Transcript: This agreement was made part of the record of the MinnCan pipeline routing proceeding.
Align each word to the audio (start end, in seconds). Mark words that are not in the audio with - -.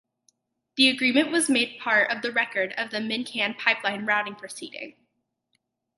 This 0.75 0.95
agreement 0.95 1.29
was 1.29 1.47
made 1.47 1.77
part 1.79 2.09
of 2.09 2.23
the 2.23 2.31
record 2.31 2.73
of 2.75 2.89
the 2.89 2.97
MinnCan 2.97 3.55
pipeline 3.59 4.03
routing 4.07 4.33
proceeding. 4.33 4.95